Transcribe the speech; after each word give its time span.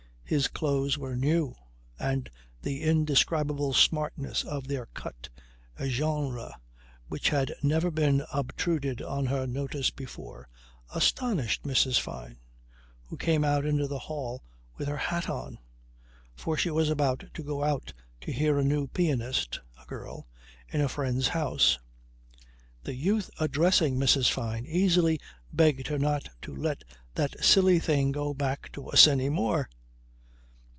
His 0.31 0.47
clothes 0.47 0.97
were 0.97 1.17
new 1.17 1.55
and 1.99 2.29
the 2.61 2.83
indescribable 2.83 3.73
smartness 3.73 4.45
of 4.45 4.69
their 4.69 4.85
cut, 4.93 5.27
a 5.77 5.89
genre 5.89 6.55
which 7.09 7.27
had 7.27 7.53
never 7.61 7.91
been 7.91 8.23
obtruded 8.31 9.01
on 9.01 9.25
her 9.25 9.45
notice 9.45 9.89
before, 9.91 10.47
astonished 10.95 11.63
Mrs. 11.63 11.99
Fyne, 11.99 12.39
who 13.03 13.17
came 13.17 13.43
out 13.43 13.65
into 13.65 13.87
the 13.89 13.99
hall 13.99 14.41
with 14.77 14.87
her 14.87 14.95
hat 14.95 15.29
on; 15.29 15.59
for 16.33 16.55
she 16.55 16.69
was 16.71 16.89
about 16.89 17.25
to 17.33 17.43
go 17.43 17.61
out 17.65 17.91
to 18.21 18.31
hear 18.31 18.57
a 18.57 18.63
new 18.63 18.87
pianist 18.87 19.59
(a 19.81 19.85
girl) 19.85 20.27
in 20.69 20.79
a 20.79 20.87
friend's 20.87 21.27
house. 21.27 21.77
The 22.85 22.95
youth 22.95 23.29
addressing 23.37 23.97
Mrs. 23.97 24.31
Fyne 24.31 24.65
easily 24.65 25.19
begged 25.51 25.87
her 25.87 25.99
not 25.99 26.29
to 26.43 26.55
let 26.55 26.85
"that 27.15 27.43
silly 27.43 27.79
thing 27.79 28.13
go 28.13 28.33
back 28.33 28.71
to 28.71 28.87
us 28.91 29.07
any 29.07 29.27
more." 29.27 29.67